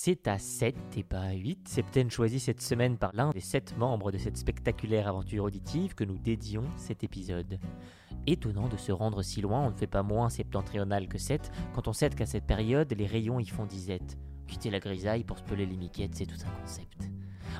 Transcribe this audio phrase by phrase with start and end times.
[0.00, 3.76] C'est à 7 et pas à 8, Septaine choisi cette semaine par l'un des 7
[3.76, 7.58] membres de cette spectaculaire aventure auditive que nous dédions cet épisode.
[8.24, 11.88] Étonnant de se rendre si loin, on ne fait pas moins septentrional que 7 quand
[11.88, 14.16] on sait qu'à cette période les rayons y font disette.
[14.46, 17.10] Quitter la grisaille pour se peler les miquettes, c'est tout un concept.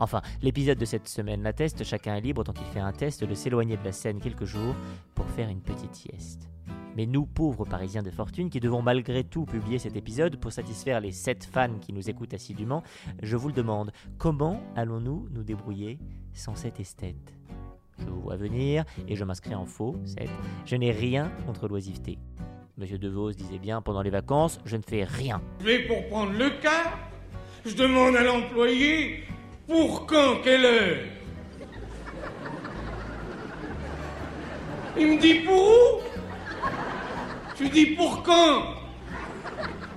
[0.00, 3.34] Enfin, l'épisode de cette semaine l'atteste, chacun est libre tant qu'il fait un test de
[3.36, 4.74] s'éloigner de la scène quelques jours
[5.14, 6.48] pour faire une petite sieste.
[6.96, 11.00] Mais nous, pauvres Parisiens de fortune, qui devons malgré tout publier cet épisode pour satisfaire
[11.00, 12.82] les 7 fans qui nous écoutent assidûment,
[13.22, 15.98] je vous le demande, comment allons-nous nous débrouiller
[16.32, 17.34] sans cet esthète?
[17.98, 20.28] Je vous vois venir, et je m'inscris en faux, 7.
[20.66, 22.18] Je n'ai rien contre l'oisiveté.
[22.76, 25.40] Monsieur DeVos disait bien pendant les vacances, je ne fais rien.
[25.60, 26.98] Je vais pour prendre le car.
[27.64, 29.24] Je demande à l'employé
[29.66, 30.98] pour quand, quelle heure?
[34.98, 36.13] Il me dit pour où?
[37.60, 38.62] Lui dis pour quand?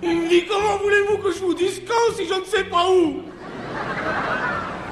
[0.04, 2.90] Il me dit comment voulez-vous que je vous dise quand si je ne sais pas
[2.90, 3.24] où?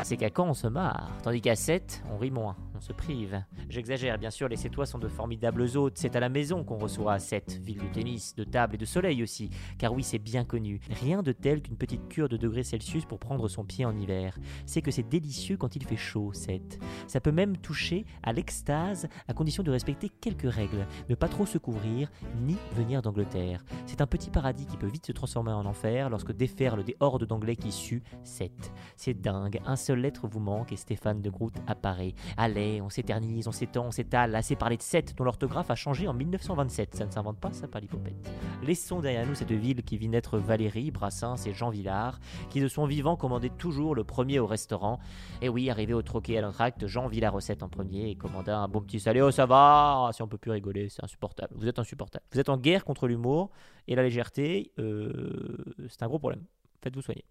[0.04, 3.44] C'est qu'à quand on se marre, tandis qu'à 7, on rit moins on se prive.
[3.70, 7.20] J'exagère, bien sûr, les Sétois sont de formidables hôtes, c'est à la maison qu'on reçoit
[7.20, 10.80] cette ville de tennis, de table et de soleil aussi, car oui, c'est bien connu.
[10.90, 14.38] Rien de tel qu'une petite cure de degrés Celsius pour prendre son pied en hiver.
[14.66, 16.80] C'est que c'est délicieux quand il fait chaud, 7.
[17.08, 21.46] Ça peut même toucher à l'extase, à condition de respecter quelques règles, ne pas trop
[21.46, 23.64] se couvrir, ni venir d'Angleterre.
[23.86, 27.26] C'est un petit paradis qui peut vite se transformer en enfer lorsque déferlent des hordes
[27.26, 28.52] d'anglais qui suent 7.
[28.98, 32.16] C'est dingue, un seul lettre vous manque et Stéphane de Groot apparaît.
[32.38, 36.08] Allez, on s'éternise, on s'étend, on s'étale, assez parler de 7 dont l'orthographe a changé
[36.08, 36.96] en 1927.
[36.96, 38.16] Ça ne s'invente pas, ça, pas l'hypopète.
[38.64, 42.68] Laissons derrière nous cette ville qui vit naître Valérie, Brassens et Jean Villard, qui de
[42.68, 45.00] son vivant commandaient toujours le premier au restaurant.
[45.42, 48.58] Et oui, arrivé au troquet à l'entracte, Jean vit la recette en premier et commanda
[48.58, 49.22] un bon petit salé.
[49.22, 51.54] Oh, ça va Si on peut plus rigoler, c'est insupportable.
[51.56, 52.26] Vous êtes insupportable.
[52.32, 53.52] Vous êtes en guerre contre l'humour
[53.88, 55.56] et la légèreté, euh,
[55.90, 56.44] c'est un gros problème
[56.86, 57.26] faites-vous soigner.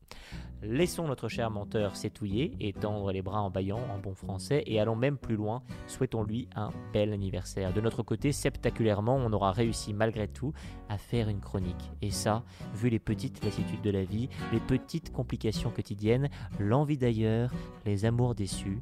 [0.63, 4.81] Laissons notre cher menteur s'étouiller et tendre les bras en baillant en bon français et
[4.81, 7.73] allons même plus loin, souhaitons-lui un bel anniversaire.
[7.73, 10.53] De notre côté, spectaculairement, on aura réussi malgré tout
[10.89, 11.93] à faire une chronique.
[12.03, 12.43] Et ça,
[12.75, 17.53] vu les petites lassitudes de la vie, les petites complications quotidiennes, l'envie d'ailleurs,
[17.87, 18.81] les amours déçus,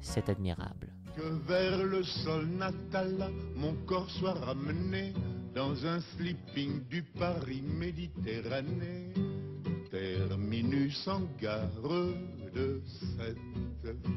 [0.00, 0.94] c'est admirable.
[1.14, 5.12] Que vers le sol natal, mon corps soit ramené
[5.54, 7.62] dans un sleeping du Paris
[10.28, 12.00] terminus en gare
[12.52, 14.15] de sept